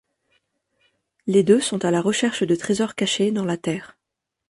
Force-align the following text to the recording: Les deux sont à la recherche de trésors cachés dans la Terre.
Les 1.27 1.43
deux 1.43 1.61
sont 1.61 1.85
à 1.85 1.91
la 1.91 2.01
recherche 2.01 2.41
de 2.43 2.55
trésors 2.55 2.95
cachés 2.95 3.29
dans 3.31 3.45
la 3.45 3.55
Terre. 3.55 3.99